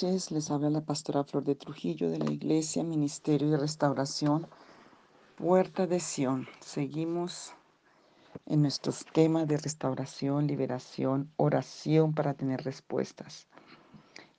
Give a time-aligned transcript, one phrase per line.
[0.00, 4.46] Les habla la pastora Flor de Trujillo de la Iglesia Ministerio de Restauración
[5.34, 6.46] Puerta de Sión.
[6.60, 7.52] Seguimos
[8.46, 13.48] en nuestros temas de restauración, liberación, oración para tener respuestas.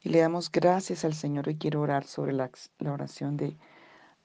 [0.02, 2.49] Y le damos gracias al Señor y quiero orar sobre la
[2.85, 3.57] oración de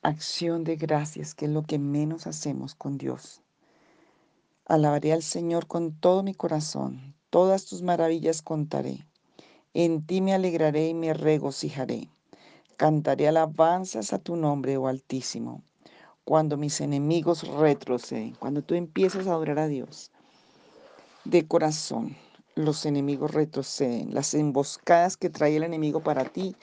[0.02, 3.42] acción de gracias, que es lo que menos hacemos con Dios.
[4.66, 9.04] Alabaré al Señor con todo mi corazón, todas tus maravillas contaré
[9.74, 12.08] en ti me alegraré y me regocijaré.
[12.76, 15.62] Cantaré alabanzas a tu nombre, oh Altísimo,
[16.24, 20.12] cuando mis enemigos retroceden, cuando tú empiezas a adorar a Dios.
[21.24, 22.16] De corazón,
[22.54, 24.14] los enemigos retroceden.
[24.14, 26.54] Las emboscadas que trae el enemigo para ti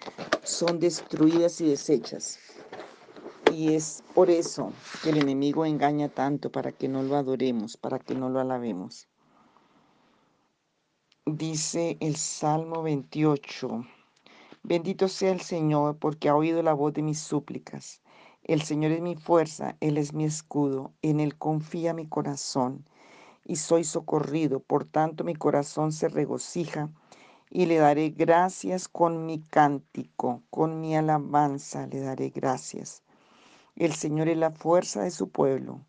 [0.43, 2.39] son destruidas y deshechas.
[3.51, 4.71] Y es por eso
[5.03, 9.10] que el enemigo engaña tanto para que no lo adoremos, para que no lo alabemos
[11.27, 13.85] dice el Salmo 28.
[14.63, 18.01] Bendito sea el Señor porque ha oído la voz de mis súplicas.
[18.43, 22.85] El Señor es mi fuerza, Él es mi escudo, en Él confía mi corazón
[23.45, 24.61] y soy socorrido.
[24.61, 26.89] Por tanto mi corazón se regocija
[27.51, 33.03] y le daré gracias con mi cántico, con mi alabanza le daré gracias.
[33.75, 35.81] El Señor es la fuerza de su pueblo.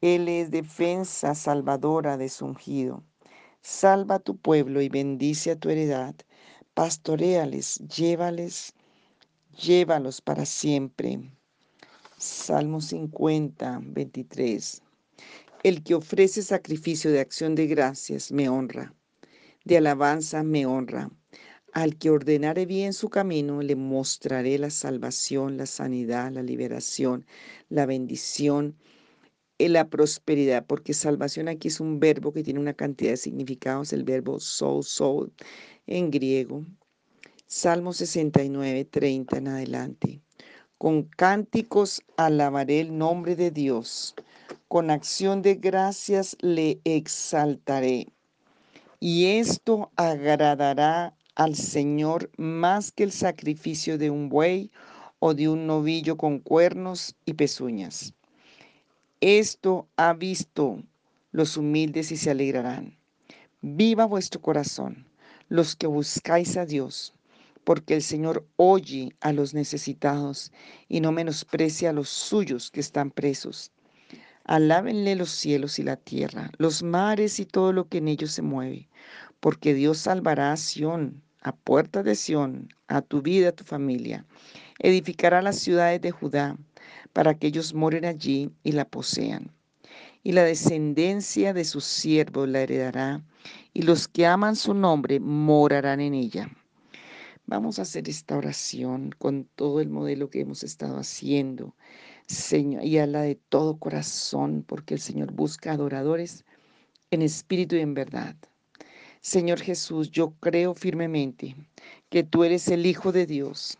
[0.00, 3.02] Él es defensa salvadora de su ungido.
[3.62, 6.14] Salva a tu pueblo y bendice a tu heredad.
[6.74, 8.74] Pastoreales, llévales,
[9.60, 11.20] llévalos para siempre.
[12.16, 14.82] Salmo 50, 23.
[15.64, 18.94] El que ofrece sacrificio de acción de gracias me honra,
[19.64, 21.10] de alabanza me honra.
[21.72, 27.26] Al que ordenare bien su camino, le mostraré la salvación, la sanidad, la liberación,
[27.68, 28.76] la bendición
[29.66, 34.04] la prosperidad, porque salvación aquí es un verbo que tiene una cantidad de significados, el
[34.04, 35.32] verbo soul, soul
[35.88, 36.64] en griego.
[37.48, 40.20] Salmo 69, 30 en adelante.
[40.76, 44.14] Con cánticos alabaré el nombre de Dios,
[44.68, 48.06] con acción de gracias le exaltaré.
[49.00, 54.70] Y esto agradará al Señor más que el sacrificio de un buey
[55.18, 58.14] o de un novillo con cuernos y pezuñas.
[59.20, 60.80] Esto ha visto
[61.32, 62.96] los humildes y se alegrarán.
[63.62, 65.08] Viva vuestro corazón,
[65.48, 67.14] los que buscáis a Dios,
[67.64, 70.52] porque el Señor oye a los necesitados
[70.88, 73.72] y no menosprecia a los suyos que están presos.
[74.44, 78.42] Alábenle los cielos y la tierra, los mares y todo lo que en ellos se
[78.42, 78.88] mueve,
[79.40, 84.24] porque Dios salvará a Sión, a puerta de Sión, a tu vida, a tu familia.
[84.78, 86.56] Edificará las ciudades de Judá
[87.18, 89.50] para que ellos moren allí y la posean.
[90.22, 93.24] Y la descendencia de sus siervos la heredará,
[93.74, 96.48] y los que aman su nombre morarán en ella.
[97.44, 101.74] Vamos a hacer esta oración con todo el modelo que hemos estado haciendo,
[102.28, 106.44] Señor, y la de todo corazón, porque el Señor busca adoradores
[107.10, 108.36] en espíritu y en verdad.
[109.22, 111.56] Señor Jesús, yo creo firmemente
[112.10, 113.76] que tú eres el Hijo de Dios,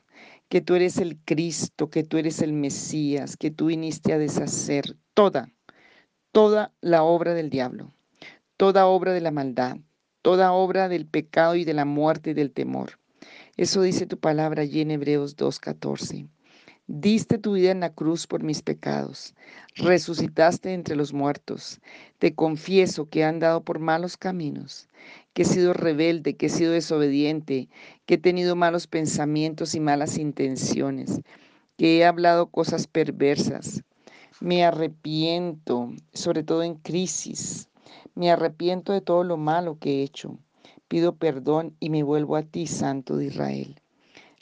[0.48, 4.97] que tú eres el Cristo, que tú eres el Mesías, que tú viniste a deshacer
[5.14, 5.50] toda,
[6.32, 7.92] toda la obra del diablo,
[8.56, 9.76] toda obra de la maldad,
[10.22, 12.98] toda obra del pecado y de la muerte y del temor.
[13.56, 16.28] Eso dice tu palabra allí en Hebreos 2.14.
[16.86, 19.34] Diste tu vida en la cruz por mis pecados,
[19.75, 21.80] resucitaste entre los muertos.
[22.19, 24.88] Te confieso que he andado por malos caminos,
[25.38, 27.69] que he sido rebelde, que he sido desobediente,
[28.06, 31.21] que he tenido malos pensamientos y malas intenciones,
[31.76, 33.84] que he hablado cosas perversas.
[34.41, 37.69] Me arrepiento, sobre todo en crisis.
[38.16, 40.41] Me arrepiento de todo lo malo que he hecho.
[40.88, 43.80] Pido perdón y me vuelvo a ti, Santo de Israel.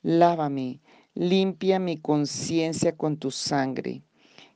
[0.01, 0.81] Lávame
[1.13, 4.03] Limpia mi conciencia con tu sangre.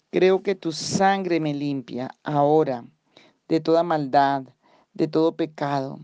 [0.08, 2.86] Creo que tu sangre me limpia ahora
[3.46, 4.44] de toda maldad,
[4.94, 6.00] de todo pecado.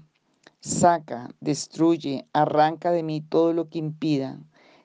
[0.67, 4.41] Saca, destruye, arranca de mí todo lo que impida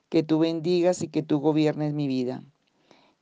[0.08, 2.44] que tú bendigas y que tú gobiernes mi vida.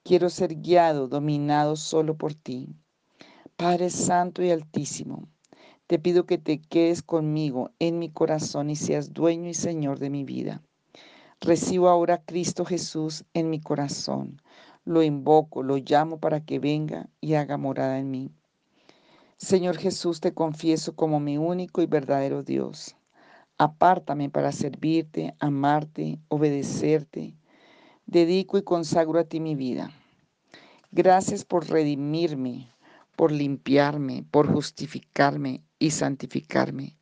[0.02, 2.68] Quiero ser guiado, dominado solo por ti.
[3.56, 5.26] Padre Santo y Altísimo,
[5.86, 10.10] te pido que te quedes conmigo en mi corazón y seas dueño y Señor de
[10.10, 10.62] mi vida.
[11.40, 14.42] Recibo ahora a Cristo Jesús en mi corazón.
[14.84, 18.30] Lo invoco, lo llamo para que venga y haga morada en mí.
[19.40, 22.94] Señor Jesús, te confieso como mi único y verdadero Dios.
[23.56, 27.34] Apártame para servirte, amarte, obedecerte.
[28.04, 29.92] Dedico y consagro a ti mi vida.
[30.92, 32.70] Gracias por redimirme,
[33.16, 36.98] por limpiarme, por justificarme y santificarme.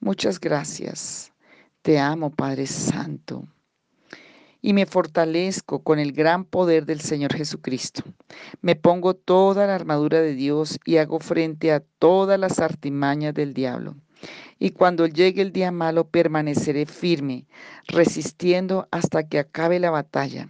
[0.00, 1.32] Muchas gracias.
[1.82, 3.46] Te amo, Padre Santo.
[4.66, 8.02] Y me fortalezco con el gran poder del Señor Jesucristo.
[8.62, 13.54] Me pongo toda la armadura de Dios y hago frente a todas las artimañas del
[13.54, 13.94] diablo.
[14.58, 17.46] Y cuando llegue el día malo permaneceré firme,
[17.86, 20.48] resistiendo hasta que acabe la batalla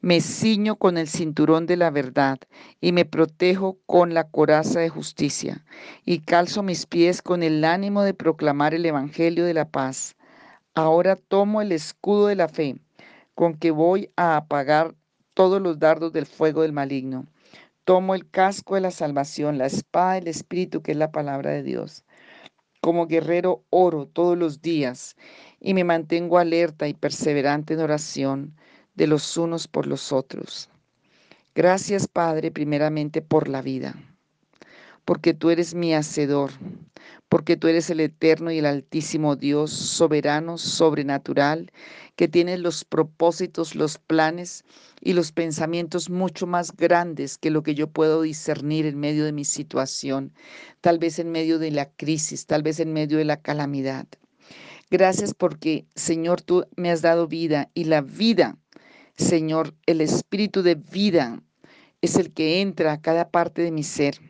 [0.00, 2.38] me ciño con el cinturón de la verdad
[2.80, 5.64] y me protejo con la coraza de justicia
[6.04, 10.16] y calzo mis pies con el ánimo de proclamar el Evangelio de la paz.
[10.74, 12.76] Ahora tomo el escudo de la fe
[13.36, 14.94] con que voy a apagar
[15.34, 17.26] todos los dardos del fuego del maligno.
[17.84, 21.62] Tomo el casco de la salvación, la espada del Espíritu, que es la palabra de
[21.62, 22.04] Dios.
[22.80, 25.16] Como guerrero oro todos los días
[25.60, 28.56] y me mantengo alerta y perseverante en oración
[28.94, 30.70] de los unos por los otros.
[31.54, 33.96] Gracias, Padre, primeramente por la vida,
[35.06, 36.50] porque tú eres mi hacedor,
[37.30, 41.72] porque tú eres el eterno y el altísimo Dios, soberano, sobrenatural,
[42.16, 44.64] que tienes los propósitos, los planes
[45.00, 49.32] y los pensamientos mucho más grandes que lo que yo puedo discernir en medio de
[49.32, 50.34] mi situación,
[50.82, 54.06] tal vez en medio de la crisis, tal vez en medio de la calamidad.
[54.90, 58.58] Gracias porque, Señor, tú me has dado vida y la vida
[59.16, 61.42] Señor, el espíritu de vida
[62.02, 64.20] es el que entra a cada parte de mi ser.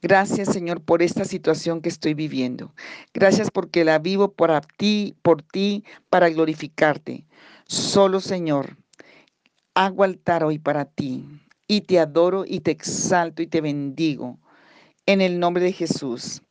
[0.00, 2.72] Gracias, Señor, por esta situación que estoy viviendo.
[3.12, 7.24] Gracias porque la vivo por ti, por ti, para glorificarte.
[7.66, 8.76] Solo, Señor,
[9.74, 11.24] hago altar hoy para ti
[11.66, 14.38] y te adoro y te exalto y te bendigo.
[15.06, 16.42] En el nombre de Jesús,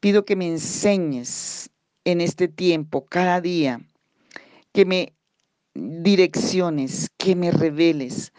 [0.00, 1.70] pido que me enseñes
[2.04, 3.80] en este tiempo, cada día,
[4.72, 5.14] que me
[5.74, 8.32] direcciones, que me reveles.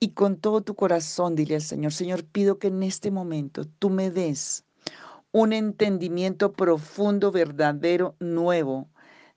[0.00, 3.90] Y con todo tu corazón dile al Señor, Señor, pido que en este momento tú
[3.90, 4.64] me des
[5.32, 8.88] un entendimiento profundo, verdadero, nuevo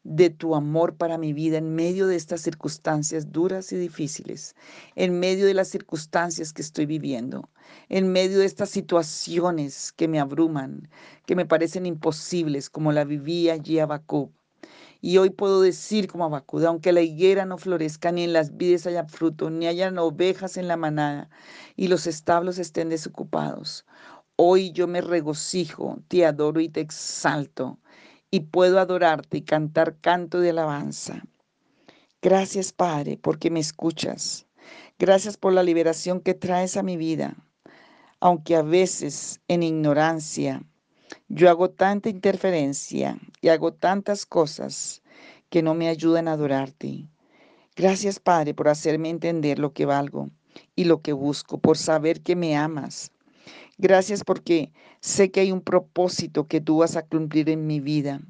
[0.03, 4.55] de tu amor para mi vida en medio de estas circunstancias duras y difíciles,
[4.95, 7.49] en medio de las circunstancias que estoy viviendo,
[7.89, 10.89] en medio de estas situaciones que me abruman,
[11.25, 14.31] que me parecen imposibles, como la vivía allí Abacub.
[15.01, 18.85] Y hoy puedo decir como Abacuda, aunque la higuera no florezca, ni en las vides
[18.85, 21.29] haya fruto, ni hayan ovejas en la manada,
[21.75, 23.85] y los establos estén desocupados.
[24.35, 27.79] Hoy yo me regocijo, te adoro y te exalto,
[28.29, 31.23] y puedo adorarte y cantar canto de alabanza.
[32.21, 34.45] Gracias, Padre, porque me escuchas.
[34.99, 37.35] Gracias por la liberación que traes a mi vida,
[38.19, 40.63] aunque a veces en ignorancia
[41.27, 45.01] yo hago tanta interferencia y hago tantas cosas
[45.49, 47.07] que no me ayudan a adorarte.
[47.75, 50.29] Gracias, Padre, por hacerme entender lo que valgo
[50.75, 53.11] y lo que busco, por saber que me amas.
[53.77, 58.21] Gracias porque sé que hay un propósito que tú vas a cumplir en mi vida.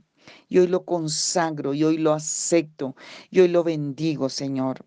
[0.48, 2.96] Y hoy lo consagro, y hoy lo acepto,
[3.32, 4.86] y hoy lo bendigo, Señor.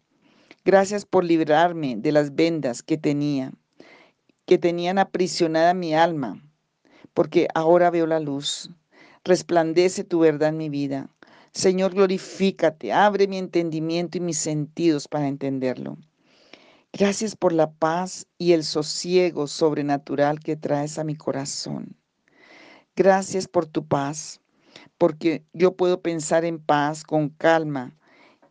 [0.65, 3.53] Gracias por librarme de las vendas que tenía,
[4.47, 6.41] que tenían aprisionada mi alma
[7.15, 8.71] porque ahora veo la luz.
[9.25, 11.09] Resplandece tu verdad en mi vida.
[11.53, 15.97] Señor, glorifícate, abre mi entendimiento y mis sentidos para entenderlo.
[16.93, 21.97] Gracias por la paz y el sosiego sobrenatural que traes a mi corazón.
[22.97, 24.41] Gracias por tu paz,
[24.99, 27.97] porque yo puedo pensar en paz, con calma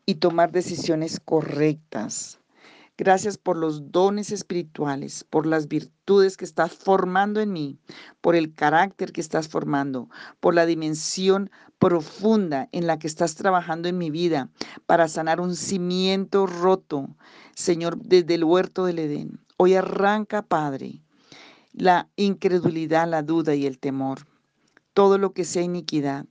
[0.06, 2.42] y tomar decisiones correctas.
[2.96, 7.80] Gracias por los dones espirituales, por las virtudes que estás formando en mí,
[8.22, 10.10] por el carácter que estás formando,
[10.40, 14.52] por la dimensión profunda en la que estás trabajando en mi vida
[14.86, 17.10] para sanar un cimiento roto,
[17.56, 19.40] Señor, desde el huerto del Edén.
[19.58, 21.02] Hoy arranca, Padre,
[21.72, 24.28] la incredulidad, la duda y el temor,
[24.94, 26.28] todo lo que sea iniquidad.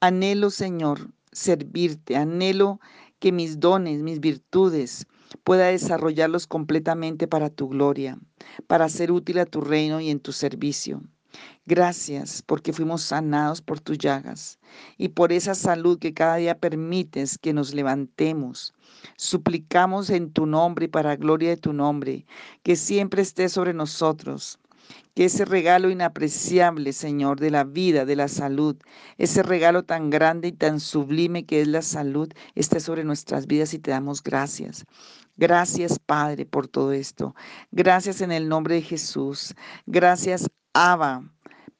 [0.00, 2.80] Anhelo, Señor, servirte, anhelo
[3.20, 5.06] que mis dones, mis virtudes,
[5.44, 8.18] pueda desarrollarlos completamente para tu gloria,
[8.66, 11.02] para ser útil a tu reino y en tu servicio.
[11.66, 14.58] Gracias porque fuimos sanados por tus llagas
[14.98, 18.72] y por esa salud que cada día permites que nos levantemos.
[19.16, 22.24] Suplicamos en tu nombre y para gloria de tu nombre,
[22.62, 24.58] que siempre estés sobre nosotros,
[25.14, 28.76] que ese regalo inapreciable, Señor, de la vida, de la salud,
[29.18, 33.74] ese regalo tan grande y tan sublime que es la salud, esté sobre nuestras vidas
[33.74, 34.84] y te damos gracias.
[35.36, 37.34] Gracias, Padre, por todo esto.
[37.70, 39.54] Gracias en el nombre de Jesús.
[39.86, 41.35] Gracias, Abba.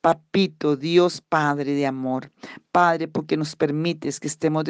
[0.06, 2.30] Papito, Dios Padre de amor,
[2.70, 4.62] Padre, porque nos permites que estemos,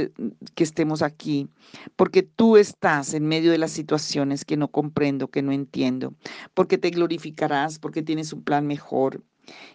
[0.55, 1.51] que estemos aquí,
[1.95, 6.15] porque tú estás en medio de las situaciones que no comprendo, que no entiendo,
[6.55, 9.25] porque te glorificarás, porque tienes un plan mejor.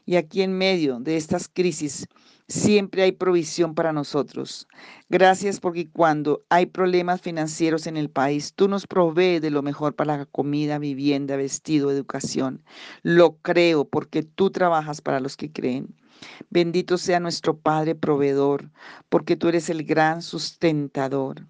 [0.05, 2.07] Y aquí en medio de estas crisis
[2.47, 4.67] siempre hay provisión para nosotros.
[5.09, 9.95] Gracias porque cuando hay problemas financieros en el país, tú nos provees de lo mejor
[9.95, 12.63] para la comida, vivienda, vestido, educación.
[13.03, 15.95] Lo creo porque tú trabajas para los que creen.
[16.49, 18.69] Bendito sea nuestro Padre proveedor,
[19.09, 21.47] porque tú eres el gran sustentador.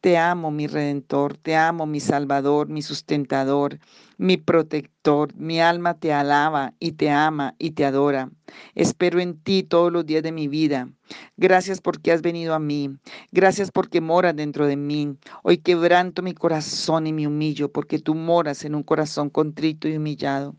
[0.00, 3.80] Te amo, mi redentor, te amo, mi salvador, mi sustentador,
[4.18, 5.34] mi protector.
[5.36, 8.30] Mi alma te alaba y te ama y te adora.
[8.74, 10.88] Espero en ti todos los días de mi vida.
[11.36, 12.90] Gracias porque has venido a mí.
[13.30, 15.16] Gracias porque moras dentro de mí.
[15.42, 19.96] Hoy quebranto mi corazón y me humillo porque tú moras en un corazón contrito y
[19.96, 20.56] humillado.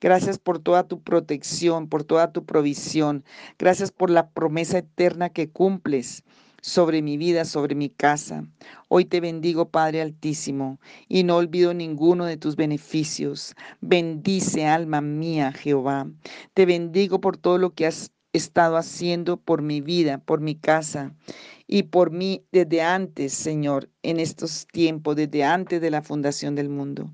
[0.00, 3.24] Gracias por toda tu protección, por toda tu provisión.
[3.58, 6.24] Gracias por la promesa eterna que cumples
[6.62, 8.46] sobre mi vida, sobre mi casa.
[8.88, 10.78] Hoy te bendigo, Padre Altísimo,
[11.08, 13.54] y no olvido ninguno de tus beneficios.
[13.80, 16.08] Bendice, alma mía, Jehová.
[16.54, 21.14] Te bendigo por todo lo que has estado haciendo por mi vida, por mi casa
[21.66, 26.68] y por mí desde antes, Señor, en estos tiempos, desde antes de la fundación del
[26.68, 27.10] mundo.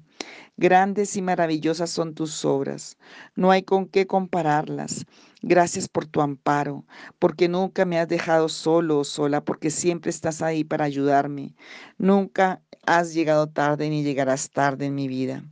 [0.60, 2.98] Grandes y maravillosas son tus obras,
[3.36, 5.06] no hay con qué compararlas.
[5.40, 6.84] Gracias por tu amparo,
[7.20, 11.54] porque nunca me has dejado solo o sola, porque siempre estás ahí para ayudarme.
[11.96, 15.44] Nunca has llegado tarde ni llegarás tarde en mi vida.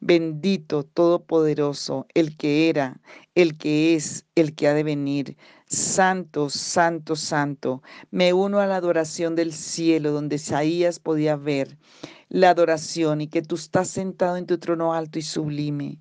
[0.00, 3.02] Bendito, todopoderoso, el que era,
[3.34, 5.36] el que es, el que ha de venir.
[5.66, 7.82] Santo, santo, santo.
[8.10, 11.76] Me uno a la adoración del cielo, donde Isaías podía ver
[12.34, 16.00] la adoración y que tú estás sentado en tu trono alto y sublime.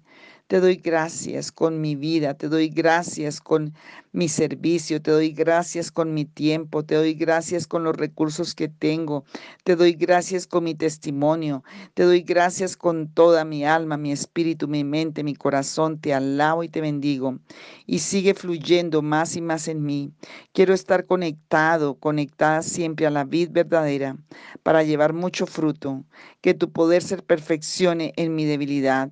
[0.53, 3.73] Te doy gracias con mi vida, te doy gracias con
[4.11, 8.67] mi servicio, te doy gracias con mi tiempo, te doy gracias con los recursos que
[8.67, 9.25] tengo,
[9.63, 11.63] te doy gracias con mi testimonio,
[11.95, 16.63] te doy gracias con toda mi alma, mi espíritu, mi mente, mi corazón, te alabo
[16.63, 17.39] y te bendigo.
[17.87, 20.11] Y sigue fluyendo más y más en mí.
[20.51, 24.17] Quiero estar conectado, conectada siempre a la vid verdadera
[24.61, 26.03] para llevar mucho fruto,
[26.41, 29.11] que tu poder se perfeccione en mi debilidad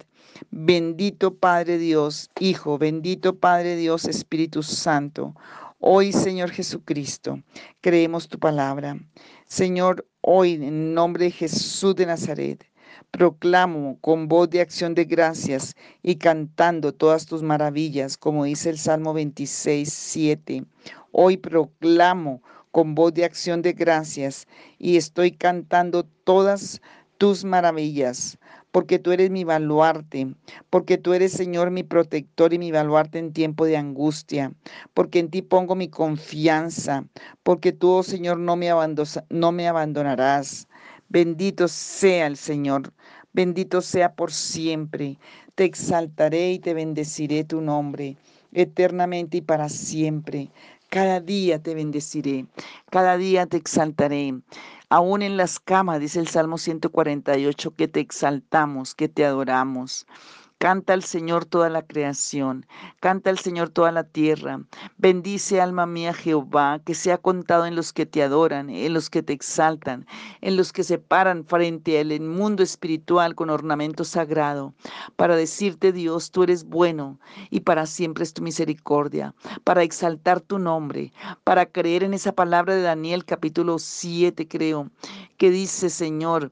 [0.50, 5.36] Bendito Padre Dios, Hijo, bendito Padre Dios, Espíritu Santo.
[5.80, 7.42] Hoy, Señor Jesucristo,
[7.80, 8.98] creemos tu palabra.
[9.46, 12.66] Señor, hoy, en nombre de Jesús de Nazaret,
[13.12, 18.80] proclamo con voz de acción de gracias y cantando todas tus maravillas, como dice el
[18.80, 20.66] Salmo 26, 7.
[21.12, 24.48] Hoy proclamo con voz de acción de gracias
[24.80, 26.82] y estoy cantando todas
[27.18, 28.40] tus maravillas
[28.72, 30.34] porque tú eres mi baluarte,
[30.70, 34.54] porque tú eres, Señor, mi protector y mi baluarte en tiempo de angustia,
[34.94, 37.06] porque en ti pongo mi confianza,
[37.44, 38.70] porque tú, oh Señor, no me,
[39.30, 40.68] no me abandonarás.
[41.10, 42.94] Bendito sea el Señor,
[43.34, 45.18] bendito sea por siempre.
[45.56, 48.18] Te exaltaré y te bendeciré tu nombre
[48.54, 50.50] eternamente y para siempre.
[50.92, 52.48] Cada día te bendeciré,
[52.90, 54.42] cada día te exaltaré.
[54.90, 60.06] Aún en las camas, dice el Salmo 148, que te exaltamos, que te adoramos.
[60.62, 62.68] Canta al Señor toda la creación,
[63.00, 64.62] canta al Señor toda la tierra.
[65.00, 69.24] Bendice alma mía Jehová, que sea contado en los que te adoran, en los que
[69.24, 70.06] te exaltan,
[70.40, 74.76] en los que se paran frente al mundo espiritual con ornamento sagrado,
[75.16, 80.60] para decirte Dios, tú eres bueno y para siempre es tu misericordia, para exaltar tu
[80.60, 81.12] nombre,
[81.44, 84.92] para creer en esa palabra de Daniel capítulo 7 creo,
[85.38, 86.52] que dice Señor,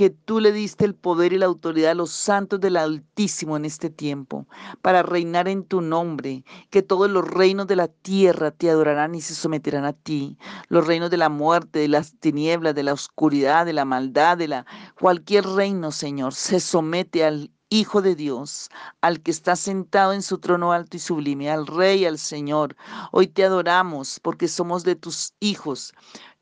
[0.00, 3.66] que tú le diste el poder y la autoridad a los santos del Altísimo en
[3.66, 4.46] este tiempo,
[4.80, 9.20] para reinar en tu nombre, que todos los reinos de la tierra te adorarán y
[9.20, 10.38] se someterán a ti,
[10.70, 14.48] los reinos de la muerte, de las tinieblas, de la oscuridad, de la maldad, de
[14.48, 14.66] la
[14.98, 18.68] cualquier reino, Señor, se somete al Hijo de Dios,
[19.00, 22.74] al que está sentado en su trono alto y sublime, al Rey, al Señor.
[23.12, 25.92] Hoy te adoramos porque somos de tus hijos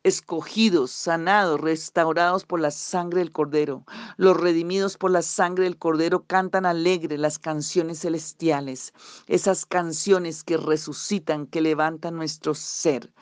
[0.03, 3.85] escogidos, sanados, restaurados por la sangre del Cordero.
[4.17, 8.93] Los redimidos por la sangre del Cordero cantan alegre las canciones celestiales,
[9.27, 13.13] esas canciones que resucitan, que levantan nuestro ser.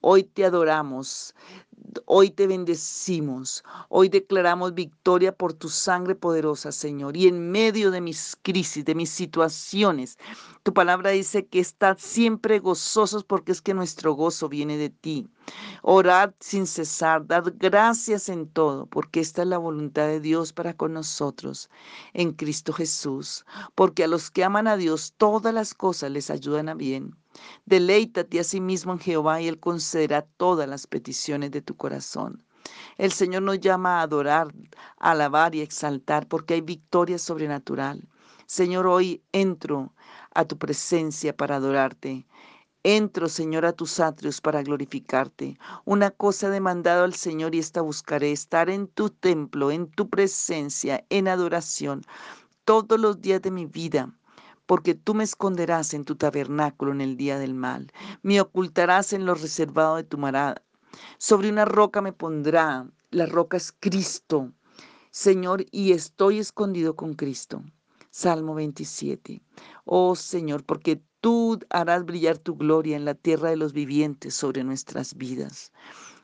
[0.00, 1.34] Hoy te adoramos.
[2.06, 7.16] Hoy te bendecimos, hoy declaramos victoria por tu sangre poderosa, Señor.
[7.16, 10.18] Y en medio de mis crisis, de mis situaciones,
[10.62, 15.28] tu palabra dice que estad siempre gozosos porque es que nuestro gozo viene de ti.
[15.88, 20.74] Orad sin cesar, dad gracias en todo, porque esta es la voluntad de Dios para
[20.74, 21.70] con nosotros
[22.12, 23.46] en Cristo Jesús.
[23.76, 27.14] Porque a los que aman a Dios, todas las cosas les ayudan a bien.
[27.66, 32.42] Deleítate a sí mismo en Jehová y Él concederá todas las peticiones de tu corazón.
[32.98, 34.52] El Señor nos llama a adorar,
[34.98, 38.08] alabar y exaltar porque hay victoria sobrenatural.
[38.46, 39.92] Señor, hoy entro
[40.34, 42.26] a tu presencia para adorarte.
[42.88, 45.58] Entro, Señor, a tus atrios para glorificarte.
[45.84, 50.08] Una cosa he demandado al Señor y esta buscaré, estar en tu templo, en tu
[50.08, 52.02] presencia, en adoración,
[52.64, 54.14] todos los días de mi vida
[54.66, 59.26] porque tú me esconderás en tu tabernáculo en el día del mal, me ocultarás en
[59.26, 60.62] lo reservado de tu marada.
[61.18, 64.52] Sobre una roca me pondrá, la roca es Cristo,
[65.10, 67.64] Señor, y estoy escondido con Cristo.
[68.10, 69.42] Salmo 27.
[69.84, 74.64] Oh Señor, porque tú harás brillar tu gloria en la tierra de los vivientes sobre
[74.64, 75.72] nuestras vidas.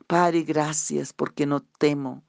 [0.07, 2.23] Padre, gracias porque no temo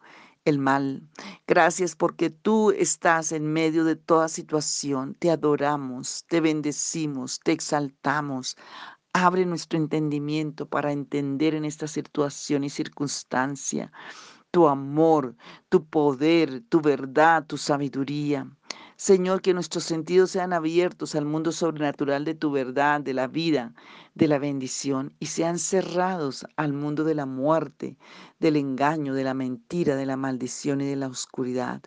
[0.44, 1.02] el mal.
[1.47, 5.14] Gracias porque tú estás en medio de toda situación.
[5.14, 8.56] Te adoramos, te bendecimos, te exaltamos.
[9.12, 13.92] Abre nuestro entendimiento para entender en esta situación y circunstancia
[14.54, 15.35] tu amor,
[15.68, 18.47] tu poder, tu verdad, tu sabiduría.
[19.04, 23.75] Señor, que nuestros sentidos sean abiertos al mundo sobrenatural de tu verdad, de la vida,
[24.14, 27.99] de la bendición, y sean cerrados al mundo de la muerte,
[28.40, 31.82] del engaño, de la mentira, de la maldición y de la oscuridad.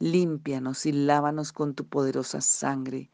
[0.00, 3.12] Límpianos y lávanos con tu poderosa sangre.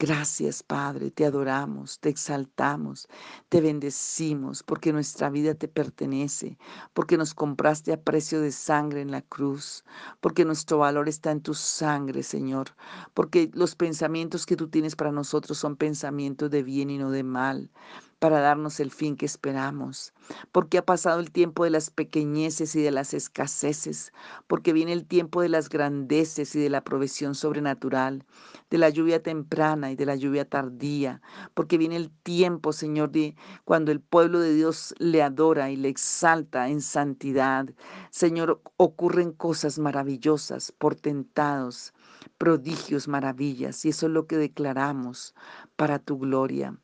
[0.00, 3.08] Gracias, Padre, te adoramos, te exaltamos,
[3.48, 6.56] te bendecimos, porque nuestra vida te pertenece,
[6.94, 9.84] porque nos compraste a precio de sangre en la cruz,
[10.20, 12.68] porque nuestro valor está en tu sangre, Señor,
[13.12, 17.24] porque los pensamientos que tú tienes para nosotros son pensamientos de bien y no de
[17.24, 17.70] mal,
[18.18, 20.12] para darnos el fin que esperamos,
[20.50, 24.12] porque ha pasado el tiempo de las pequeñeces y de las escaseces,
[24.46, 28.24] porque viene el tiempo de las grandeces y de la provisión sobrenatural,
[28.70, 31.22] de la lluvia temprana y de la lluvia tardía,
[31.54, 35.88] porque viene el tiempo, Señor, de cuando el pueblo de Dios le adora y le
[35.88, 37.66] exalta en santidad.
[38.10, 41.92] Señor, ocurren cosas maravillosas, portentados,
[42.36, 45.34] prodigios, maravillas, y eso es lo que declaramos
[45.76, 46.76] para tu gloria.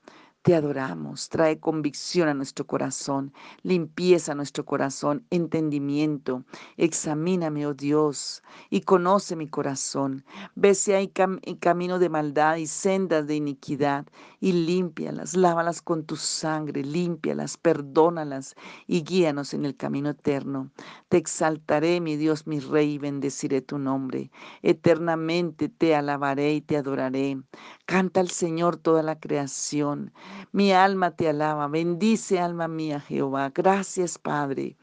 [0.45, 6.45] Te adoramos, trae convicción a nuestro corazón, limpieza a nuestro corazón, entendimiento.
[6.77, 10.23] Examíname, oh Dios, y conoce mi corazón.
[10.55, 14.05] Ve si hay camino de maldad y sendas de iniquidad,
[14.39, 18.55] y límpialas, lávalas con tu sangre, límpialas, perdónalas,
[18.87, 20.71] y guíanos en el camino eterno.
[21.09, 24.31] Te exaltaré, mi Dios, mi Rey, y bendeciré tu nombre.
[24.61, 27.41] Eternamente te alabaré y te adoraré.
[27.87, 30.13] Canta al Señor toda la creación.
[30.53, 31.69] Mi alma te alaba.
[31.69, 33.51] Bendice, alma mía, Jehová.
[33.55, 34.77] Gracias, Padre.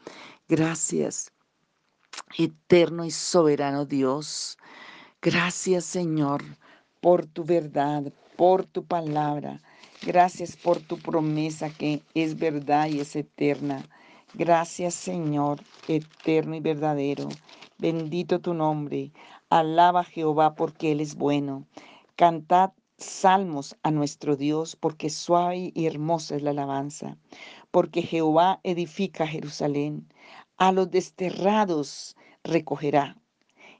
[0.48, 1.32] Gracias,
[2.36, 4.58] eterno y soberano Dios.
[5.20, 6.42] Gracias, Señor,
[7.00, 9.60] por tu verdad, por tu palabra.
[10.04, 13.88] Gracias por tu promesa que es verdad y es eterna.
[14.34, 17.28] Gracias, Señor, eterno y verdadero.
[17.78, 19.12] Bendito tu nombre.
[19.48, 21.66] Alaba a Jehová porque Él es bueno.
[22.16, 22.70] Cantad
[23.04, 27.18] salmos a nuestro Dios, porque suave y hermosa es la alabanza,
[27.70, 30.08] porque Jehová edifica Jerusalén,
[30.56, 33.16] a los desterrados recogerá.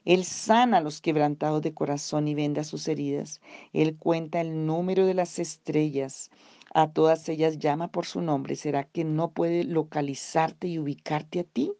[0.05, 3.39] Él sana a los quebrantados de corazón y venda sus heridas.
[3.71, 6.29] Él cuenta el número de las estrellas.
[6.73, 8.55] A todas ellas llama por su nombre.
[8.55, 11.71] ¿Será que no puede localizarte y ubicarte a ti?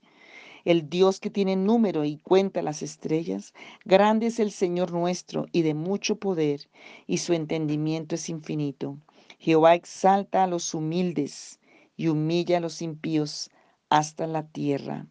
[0.65, 3.53] El Dios que tiene número y cuenta las estrellas.
[3.85, 6.69] Grande es el Señor nuestro y de mucho poder,
[7.07, 8.97] y su entendimiento es infinito.
[9.39, 11.59] Jehová exalta a los humildes
[11.97, 13.49] y humilla a los impíos
[13.89, 15.07] hasta la tierra.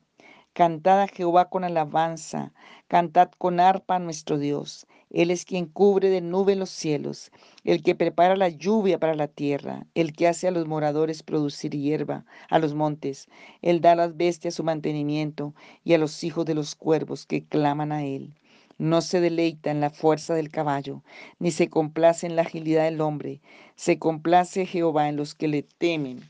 [0.55, 2.53] Cantad a Jehová con alabanza,
[2.89, 4.87] cantad con arpa a nuestro Dios.
[5.13, 7.31] Él es quien cubre de nube los cielos,
[7.65, 11.73] el que prepara la lluvia para la tierra, el que hace a los moradores producir
[11.73, 13.29] hierba, a los montes.
[13.61, 17.45] Él da a las bestias su mantenimiento y a los hijos de los cuervos que
[17.45, 18.33] claman a Él.
[18.79, 21.03] No se deleita en la fuerza del caballo,
[21.39, 23.43] ni se complace en la agilidad del hombre.
[23.77, 26.21] Se complace Jehová en los que le temen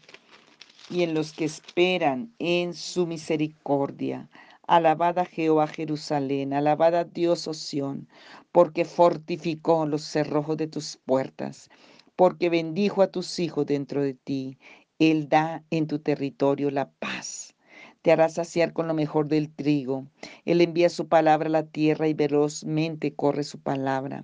[0.90, 4.28] y en los que esperan en su misericordia.
[4.68, 8.08] Alabad a Jehová Jerusalén, alabad a Dios Oción,
[8.52, 11.68] porque fortificó los cerrojos de tus puertas,
[12.14, 14.58] porque bendijo a tus hijos dentro de ti.
[15.00, 17.56] Él da en tu territorio la paz.
[18.02, 20.06] Te hará saciar con lo mejor del trigo.
[20.44, 24.22] Él envía su palabra a la tierra y velozmente corre su palabra.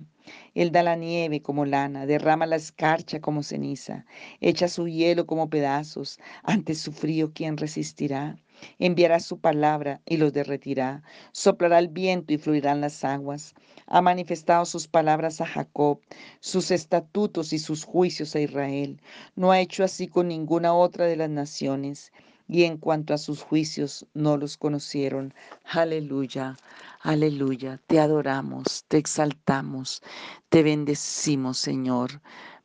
[0.53, 4.05] Él da la nieve como lana, derrama la escarcha como ceniza,
[4.39, 6.17] echa su hielo como pedazos.
[6.43, 8.37] Ante su frío, ¿quién resistirá?
[8.79, 11.03] Enviará su palabra y los derretirá.
[11.31, 13.53] Soplará el viento y fluirán las aguas.
[13.87, 16.01] Ha manifestado sus palabras a Jacob,
[16.39, 19.01] sus estatutos y sus juicios a Israel.
[19.35, 22.11] No ha hecho así con ninguna otra de las naciones.
[22.47, 25.33] Y en cuanto a sus juicios, no los conocieron.
[25.65, 26.57] Aleluya.
[27.01, 30.01] Aleluya, te adoramos, te exaltamos,
[30.49, 32.21] te bendecimos, Señor.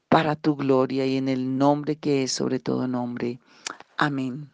[0.09, 3.41] para tu gloria y en el nombre que es sobre todo nombre.
[3.99, 4.54] Amén.